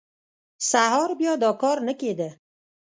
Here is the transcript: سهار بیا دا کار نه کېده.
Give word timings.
سهار 0.69 1.09
بیا 1.19 1.33
دا 1.43 1.51
کار 1.61 1.77
نه 1.87 1.93
کېده. 1.99 2.29